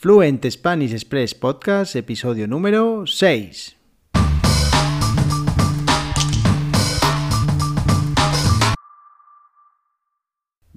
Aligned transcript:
Fluent 0.00 0.50
Spanish 0.50 0.94
Express 0.94 1.34
Podcast, 1.34 1.94
episodio 1.94 2.48
número 2.48 3.04
6. 3.06 3.79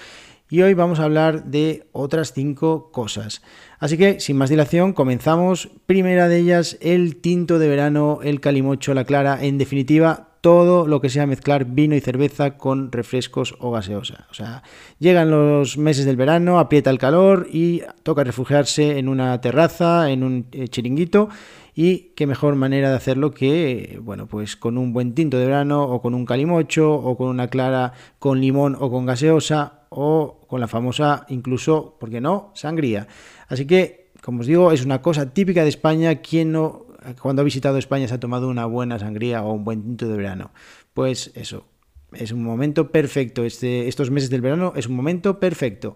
Y 0.49 0.61
hoy 0.61 0.73
vamos 0.73 0.99
a 0.99 1.05
hablar 1.05 1.45
de 1.45 1.87
otras 1.91 2.31
cinco 2.31 2.91
cosas. 2.91 3.41
Así 3.79 3.97
que, 3.97 4.19
sin 4.19 4.37
más 4.37 4.51
dilación, 4.51 4.93
comenzamos. 4.93 5.71
Primera 5.87 6.29
de 6.29 6.37
ellas, 6.37 6.77
el 6.81 7.17
tinto 7.17 7.57
de 7.57 7.67
verano, 7.67 8.19
el 8.23 8.39
calimocho, 8.39 8.93
la 8.93 9.05
clara, 9.05 9.43
en 9.43 9.57
definitiva, 9.57 10.34
todo 10.45 10.85
lo 10.85 11.01
que 11.01 11.09
sea 11.09 11.25
mezclar 11.25 11.65
vino 11.65 11.95
y 11.95 12.01
cerveza 12.01 12.55
con 12.55 12.91
refrescos 12.91 13.55
o 13.57 13.71
gaseosa. 13.71 14.27
O 14.29 14.35
sea, 14.35 14.61
llegan 14.99 15.31
los 15.31 15.79
meses 15.79 16.05
del 16.05 16.17
verano, 16.17 16.59
aprieta 16.59 16.91
el 16.91 16.99
calor 16.99 17.47
y 17.51 17.81
toca 18.03 18.23
refugiarse 18.23 18.99
en 18.99 19.09
una 19.09 19.41
terraza, 19.41 20.11
en 20.11 20.21
un 20.21 20.45
eh, 20.51 20.67
chiringuito. 20.67 21.29
Y 21.73 22.11
qué 22.15 22.27
mejor 22.27 22.53
manera 22.53 22.91
de 22.91 22.95
hacerlo 22.95 23.31
que, 23.31 23.97
bueno, 24.03 24.27
pues 24.27 24.55
con 24.55 24.77
un 24.77 24.93
buen 24.93 25.15
tinto 25.15 25.39
de 25.39 25.47
verano 25.47 25.81
o 25.81 25.99
con 25.99 26.13
un 26.13 26.27
calimocho 26.27 26.93
o 26.93 27.17
con 27.17 27.29
una 27.29 27.47
clara 27.47 27.93
con 28.19 28.39
limón 28.39 28.77
o 28.79 28.91
con 28.91 29.07
gaseosa 29.07 29.87
o 29.89 30.45
con 30.47 30.61
la 30.61 30.67
famosa, 30.67 31.25
incluso, 31.29 31.97
¿por 31.99 32.11
qué 32.11 32.21
no?, 32.21 32.51
sangría. 32.53 33.07
Así 33.47 33.65
que, 33.65 34.11
como 34.21 34.41
os 34.41 34.45
digo, 34.45 34.71
es 34.71 34.85
una 34.85 35.01
cosa 35.01 35.33
típica 35.33 35.63
de 35.63 35.69
España. 35.69 36.17
¿Quién 36.17 36.51
no 36.51 36.84
cuando 37.21 37.41
ha 37.41 37.45
visitado 37.45 37.77
España 37.77 38.07
se 38.07 38.13
ha 38.13 38.19
tomado 38.19 38.49
una 38.49 38.65
buena 38.65 38.99
sangría 38.99 39.43
o 39.43 39.53
un 39.53 39.63
buen 39.63 39.83
tinto 39.83 40.07
de 40.07 40.17
verano. 40.17 40.51
Pues 40.93 41.31
eso, 41.35 41.65
es 42.13 42.31
un 42.31 42.43
momento 42.43 42.91
perfecto. 42.91 43.43
Este, 43.43 43.87
estos 43.87 44.11
meses 44.11 44.29
del 44.29 44.41
verano 44.41 44.73
es 44.75 44.87
un 44.87 44.95
momento 44.95 45.39
perfecto. 45.39 45.95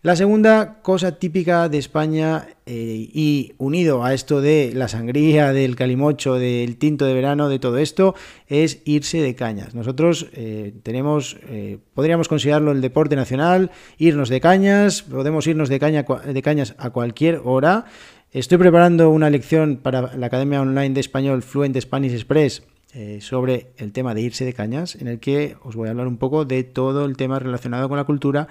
La 0.00 0.14
segunda 0.14 0.80
cosa 0.82 1.18
típica 1.18 1.68
de 1.68 1.78
España 1.78 2.46
eh, 2.66 3.10
y 3.12 3.54
unido 3.58 4.04
a 4.04 4.14
esto 4.14 4.40
de 4.40 4.70
la 4.72 4.86
sangría, 4.86 5.52
del 5.52 5.74
calimocho, 5.74 6.34
del 6.34 6.76
tinto 6.76 7.04
de 7.04 7.14
verano, 7.14 7.48
de 7.48 7.58
todo 7.58 7.78
esto, 7.78 8.14
es 8.46 8.80
irse 8.84 9.20
de 9.20 9.34
cañas. 9.34 9.74
Nosotros 9.74 10.28
eh, 10.34 10.72
tenemos, 10.84 11.36
eh, 11.48 11.78
podríamos 11.94 12.28
considerarlo 12.28 12.70
el 12.70 12.80
deporte 12.80 13.16
nacional, 13.16 13.72
irnos 13.98 14.28
de 14.28 14.40
cañas, 14.40 15.02
podemos 15.02 15.48
irnos 15.48 15.68
de, 15.68 15.80
caña, 15.80 16.04
de 16.04 16.42
cañas 16.42 16.76
a 16.78 16.90
cualquier 16.90 17.40
hora. 17.44 17.86
Estoy 18.30 18.58
preparando 18.58 19.08
una 19.08 19.30
lección 19.30 19.78
para 19.78 20.14
la 20.14 20.26
Academia 20.26 20.60
Online 20.60 20.90
de 20.90 21.00
Español 21.00 21.42
Fluent 21.42 21.80
Spanish 21.80 22.12
Express 22.12 22.62
eh, 22.92 23.20
sobre 23.22 23.68
el 23.78 23.90
tema 23.92 24.12
de 24.12 24.20
irse 24.20 24.44
de 24.44 24.52
cañas, 24.52 24.96
en 24.96 25.08
el 25.08 25.18
que 25.18 25.56
os 25.62 25.76
voy 25.76 25.88
a 25.88 25.92
hablar 25.92 26.06
un 26.06 26.18
poco 26.18 26.44
de 26.44 26.62
todo 26.62 27.06
el 27.06 27.16
tema 27.16 27.38
relacionado 27.38 27.88
con 27.88 27.96
la 27.96 28.04
cultura 28.04 28.46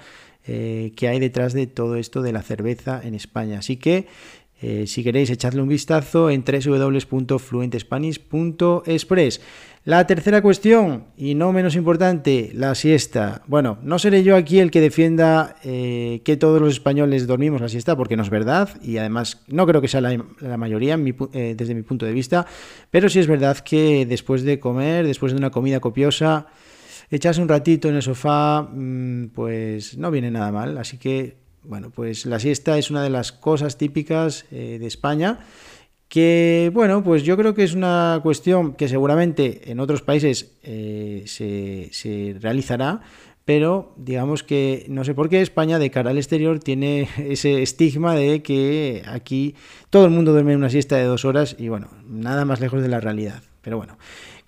eh, 0.48 0.92
que 0.96 1.06
hay 1.06 1.20
detrás 1.20 1.52
de 1.52 1.68
todo 1.68 1.94
esto 1.94 2.22
de 2.22 2.32
la 2.32 2.42
cerveza 2.42 3.00
en 3.04 3.14
España. 3.14 3.60
Así 3.60 3.76
que 3.76 4.08
eh, 4.60 4.86
si 4.86 5.02
queréis 5.04 5.30
echarle 5.30 5.62
un 5.62 5.68
vistazo 5.68 6.30
en 6.30 6.44
www.fluentespanish.express. 6.44 9.40
La 9.84 10.04
tercera 10.06 10.42
cuestión, 10.42 11.04
y 11.16 11.34
no 11.34 11.52
menos 11.52 11.74
importante, 11.76 12.50
la 12.52 12.74
siesta. 12.74 13.42
Bueno, 13.46 13.78
no 13.82 13.98
seré 13.98 14.22
yo 14.22 14.36
aquí 14.36 14.58
el 14.58 14.70
que 14.70 14.82
defienda 14.82 15.56
eh, 15.64 16.20
que 16.24 16.36
todos 16.36 16.60
los 16.60 16.72
españoles 16.72 17.26
dormimos 17.26 17.62
la 17.62 17.70
siesta, 17.70 17.96
porque 17.96 18.16
no 18.16 18.22
es 18.22 18.30
verdad, 18.30 18.68
y 18.82 18.98
además 18.98 19.44
no 19.46 19.66
creo 19.66 19.80
que 19.80 19.88
sea 19.88 20.02
la, 20.02 20.22
mayoría 20.58 20.98
eh, 21.32 21.54
desde 21.56 21.74
mi 21.74 21.82
punto 21.82 22.04
de 22.04 22.12
vista, 22.12 22.44
pero 22.90 23.08
sí 23.08 23.18
es 23.18 23.26
verdad 23.26 23.56
que 23.58 24.04
después 24.04 24.42
de 24.42 24.60
comer, 24.60 25.06
después 25.06 25.32
de 25.32 25.38
una 25.38 25.48
comida 25.50 25.80
copiosa, 25.80 26.48
echarse 27.10 27.40
un 27.40 27.48
ratito 27.48 27.88
en 27.88 27.96
el 27.96 28.02
sofá, 28.02 28.62
mm, 28.62 29.28
pues 29.28 29.96
no 29.96 30.10
viene 30.10 30.30
nada 30.30 30.52
mal. 30.52 30.76
Así 30.78 30.98
que, 30.98 31.36
bueno, 31.62 31.90
pues 31.90 32.26
la 32.26 32.38
siesta 32.38 32.78
es 32.78 32.90
una 32.90 33.02
de 33.02 33.10
las 33.10 33.32
cosas 33.32 33.78
típicas 33.78 34.46
eh, 34.50 34.78
de 34.78 34.86
España 34.86 35.40
que 36.08 36.70
bueno, 36.72 37.04
pues 37.04 37.22
yo 37.22 37.36
creo 37.36 37.54
que 37.54 37.64
es 37.64 37.74
una 37.74 38.20
cuestión 38.22 38.74
que 38.74 38.88
seguramente 38.88 39.70
en 39.70 39.78
otros 39.78 40.02
países 40.02 40.58
eh, 40.62 41.24
se, 41.26 42.36
realizará, 42.40 43.02
pero 43.44 43.94
digamos 43.96 44.42
que 44.42 44.86
no 44.88 45.04
sé 45.04 45.14
por 45.14 45.28
qué 45.28 45.42
España 45.42 45.78
de 45.78 45.90
cara 45.90 46.10
al 46.10 46.18
exterior 46.18 46.60
tiene 46.60 47.08
ese 47.18 47.62
estigma 47.62 48.14
de 48.14 48.42
que 48.42 49.02
aquí 49.06 49.54
todo 49.90 50.06
el 50.06 50.10
mundo 50.10 50.32
duerme 50.32 50.56
una 50.56 50.70
siesta 50.70 50.96
de 50.96 51.04
dos 51.04 51.24
horas 51.24 51.56
y 51.58 51.68
bueno, 51.68 51.88
nada 52.06 52.44
más 52.44 52.60
lejos 52.60 52.82
de 52.82 52.88
la 52.88 53.00
realidad. 53.00 53.42
Pero 53.60 53.76
bueno. 53.76 53.98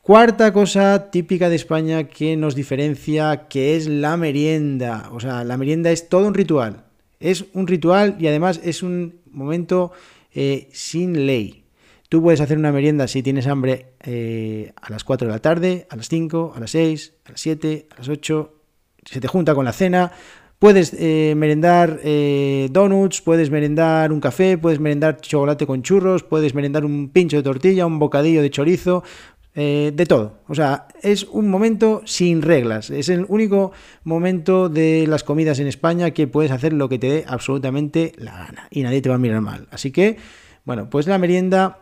Cuarta 0.02 0.52
cosa 0.52 1.10
típica 1.10 1.50
de 1.50 1.56
España 1.56 2.04
que 2.04 2.34
nos 2.34 2.54
diferencia, 2.54 3.48
que 3.48 3.76
es 3.76 3.86
la 3.86 4.16
merienda. 4.16 5.10
O 5.12 5.20
sea, 5.20 5.44
la 5.44 5.58
merienda 5.58 5.90
es 5.90 6.08
todo 6.08 6.26
un 6.26 6.34
ritual. 6.34 6.84
Es 7.20 7.44
un 7.52 7.66
ritual 7.66 8.16
y 8.18 8.26
además 8.26 8.60
es 8.64 8.82
un 8.82 9.20
momento 9.30 9.92
eh, 10.34 10.68
sin 10.72 11.26
ley. 11.26 11.64
Tú 12.08 12.22
puedes 12.22 12.40
hacer 12.40 12.56
una 12.56 12.72
merienda 12.72 13.06
si 13.06 13.22
tienes 13.22 13.46
hambre 13.46 13.92
eh, 14.02 14.72
a 14.80 14.90
las 14.90 15.04
4 15.04 15.28
de 15.28 15.32
la 15.34 15.38
tarde, 15.38 15.86
a 15.90 15.96
las 15.96 16.08
5, 16.08 16.54
a 16.56 16.60
las 16.60 16.70
6, 16.70 17.12
a 17.26 17.30
las 17.30 17.40
7, 17.40 17.88
a 17.90 17.98
las 17.98 18.08
8, 18.08 18.54
se 19.04 19.20
te 19.20 19.28
junta 19.28 19.54
con 19.54 19.66
la 19.66 19.72
cena. 19.72 20.12
Puedes 20.58 20.94
eh, 20.98 21.34
merendar 21.36 22.00
donuts, 22.70 23.22
puedes 23.22 23.50
merendar 23.50 24.12
un 24.12 24.20
café, 24.20 24.58
puedes 24.58 24.80
merendar 24.80 25.20
chocolate 25.20 25.66
con 25.66 25.82
churros, 25.82 26.22
puedes 26.22 26.54
merendar 26.54 26.84
un 26.84 27.10
pincho 27.10 27.36
de 27.36 27.42
tortilla, 27.42 27.86
un 27.86 27.98
bocadillo 27.98 28.42
de 28.42 28.50
chorizo, 28.50 29.02
de 29.54 30.06
todo. 30.08 30.38
O 30.48 30.54
sea, 30.54 30.88
es 31.02 31.24
un 31.24 31.48
momento 31.50 32.02
sin 32.04 32.42
reglas. 32.42 32.90
Es 32.90 33.08
el 33.08 33.26
único 33.28 33.72
momento 34.04 34.68
de 34.68 35.06
las 35.08 35.24
comidas 35.24 35.58
en 35.58 35.66
España 35.66 36.12
que 36.12 36.26
puedes 36.26 36.52
hacer 36.52 36.72
lo 36.72 36.88
que 36.88 36.98
te 36.98 37.08
dé 37.08 37.24
absolutamente 37.26 38.12
la 38.16 38.32
gana 38.32 38.68
y 38.70 38.82
nadie 38.82 39.02
te 39.02 39.08
va 39.08 39.16
a 39.16 39.18
mirar 39.18 39.40
mal. 39.40 39.66
Así 39.70 39.90
que, 39.90 40.16
bueno, 40.64 40.88
pues 40.88 41.06
la 41.06 41.18
merienda 41.18 41.79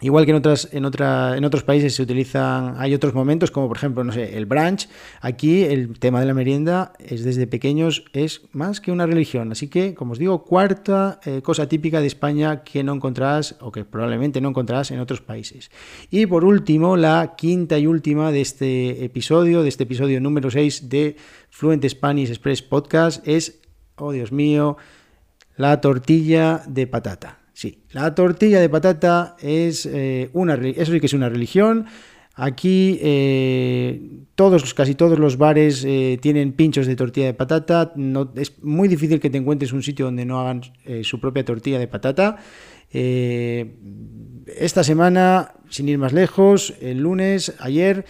Igual 0.00 0.24
que 0.24 0.32
en, 0.32 0.36
otras, 0.36 0.68
en, 0.72 0.84
otra, 0.86 1.36
en 1.36 1.44
otros 1.44 1.62
países 1.62 1.94
se 1.94 2.02
utilizan, 2.02 2.74
hay 2.78 2.94
otros 2.94 3.14
momentos, 3.14 3.52
como 3.52 3.68
por 3.68 3.76
ejemplo, 3.76 4.02
no 4.02 4.10
sé, 4.10 4.36
el 4.36 4.44
brunch. 4.44 4.88
Aquí 5.20 5.62
el 5.62 5.96
tema 6.00 6.18
de 6.18 6.26
la 6.26 6.34
merienda 6.34 6.94
es 6.98 7.22
desde 7.22 7.46
pequeños, 7.46 8.04
es 8.12 8.42
más 8.50 8.80
que 8.80 8.90
una 8.90 9.06
religión. 9.06 9.52
Así 9.52 9.68
que, 9.68 9.94
como 9.94 10.12
os 10.12 10.18
digo, 10.18 10.44
cuarta 10.44 11.20
eh, 11.24 11.42
cosa 11.42 11.68
típica 11.68 12.00
de 12.00 12.08
España 12.08 12.64
que 12.64 12.82
no 12.82 12.92
encontrarás 12.92 13.54
o 13.60 13.70
que 13.70 13.84
probablemente 13.84 14.40
no 14.40 14.48
encontrarás 14.48 14.90
en 14.90 14.98
otros 14.98 15.20
países. 15.20 15.70
Y 16.10 16.26
por 16.26 16.44
último, 16.44 16.96
la 16.96 17.34
quinta 17.36 17.78
y 17.78 17.86
última 17.86 18.32
de 18.32 18.40
este 18.40 19.04
episodio, 19.04 19.62
de 19.62 19.68
este 19.68 19.84
episodio 19.84 20.20
número 20.20 20.50
6 20.50 20.88
de 20.88 21.14
Fluent 21.50 21.86
Spanish 21.86 22.30
Express 22.30 22.62
Podcast, 22.62 23.26
es, 23.28 23.60
oh 23.94 24.10
Dios 24.10 24.32
mío, 24.32 24.76
la 25.56 25.80
tortilla 25.80 26.62
de 26.66 26.88
patata. 26.88 27.43
Sí, 27.54 27.84
la 27.92 28.16
tortilla 28.16 28.60
de 28.60 28.68
patata 28.68 29.36
es 29.40 29.86
eh, 29.86 30.28
una, 30.32 30.54
eso 30.54 30.90
sí 30.90 30.98
que 30.98 31.06
es 31.06 31.12
una 31.12 31.28
religión. 31.28 31.86
Aquí 32.34 32.98
eh, 33.00 34.24
todos, 34.34 34.74
casi 34.74 34.96
todos 34.96 35.20
los 35.20 35.38
bares 35.38 35.84
eh, 35.86 36.18
tienen 36.20 36.52
pinchos 36.52 36.88
de 36.88 36.96
tortilla 36.96 37.26
de 37.26 37.34
patata. 37.34 37.92
No, 37.94 38.32
es 38.34 38.60
muy 38.64 38.88
difícil 38.88 39.20
que 39.20 39.30
te 39.30 39.38
encuentres 39.38 39.72
un 39.72 39.84
sitio 39.84 40.06
donde 40.06 40.24
no 40.24 40.40
hagan 40.40 40.62
su 41.04 41.20
propia 41.20 41.44
tortilla 41.44 41.78
de 41.78 41.86
patata. 41.86 42.38
esta 42.90 44.82
semana, 44.82 45.52
sin 45.70 45.88
ir 45.88 45.98
más 45.98 46.12
lejos, 46.12 46.74
el 46.80 46.98
lunes, 46.98 47.54
ayer, 47.60 48.04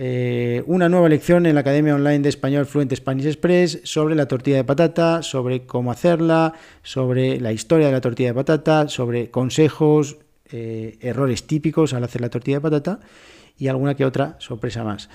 eh, 0.00 0.62
una 0.66 0.88
nueva 0.88 1.08
lección 1.08 1.44
en 1.44 1.56
la 1.56 1.62
Academia 1.62 1.96
Online 1.96 2.20
de 2.20 2.28
Español 2.28 2.66
Fluente 2.66 2.94
Spanish 2.94 3.26
Express 3.26 3.80
sobre 3.82 4.14
la 4.14 4.28
tortilla 4.28 4.58
de 4.58 4.62
patata, 4.62 5.24
sobre 5.24 5.66
cómo 5.66 5.90
hacerla, 5.90 6.54
sobre 6.84 7.40
la 7.40 7.52
historia 7.52 7.86
de 7.86 7.94
la 7.94 8.00
tortilla 8.00 8.28
de 8.28 8.34
patata, 8.34 8.86
sobre 8.86 9.32
consejos, 9.32 10.18
eh, 10.52 10.98
errores 11.00 11.48
típicos 11.48 11.94
al 11.94 12.04
hacer 12.04 12.20
la 12.20 12.30
tortilla 12.30 12.58
de 12.58 12.60
patata 12.60 13.00
y 13.58 13.66
alguna 13.66 13.96
que 13.96 14.04
otra 14.04 14.36
sorpresa 14.38 14.84
más. 14.84 15.10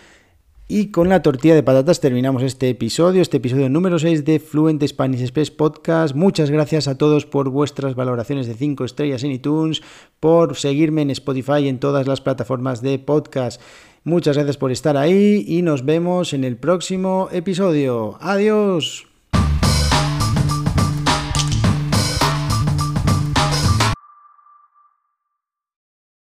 Y 0.68 0.92
con 0.92 1.08
la 1.08 1.22
tortilla 1.22 1.56
de 1.56 1.64
patatas 1.64 2.02
terminamos 2.02 2.44
este 2.44 2.70
episodio, 2.70 3.22
este 3.22 3.38
episodio 3.38 3.70
número 3.70 4.00
6 4.00 4.26
de 4.26 4.40
Fluent 4.40 4.84
Spanish 4.86 5.22
Express 5.22 5.52
Podcast. 5.52 6.14
Muchas 6.14 6.52
gracias 6.52 6.90
a 6.90 6.98
todos 6.98 7.26
por 7.26 7.50
vuestras 7.50 7.96
valoraciones 7.96 8.48
de 8.48 8.56
5 8.56 8.84
estrellas 8.84 9.24
en 9.24 9.32
iTunes, 9.32 9.82
por 10.20 10.58
seguirme 10.58 11.04
en 11.04 11.10
Spotify 11.12 11.60
y 11.60 11.68
en 11.70 11.80
todas 11.80 12.06
las 12.06 12.20
plataformas 12.20 12.82
de 12.82 13.00
podcast. 13.00 13.62
Muchas 14.06 14.36
gracias 14.36 14.58
por 14.58 14.72
estar 14.72 14.98
ahí 14.98 15.46
y 15.48 15.62
nos 15.62 15.86
vemos 15.86 16.34
en 16.34 16.44
el 16.44 16.58
próximo 16.58 17.30
episodio. 17.32 18.18
Adiós. 18.20 19.13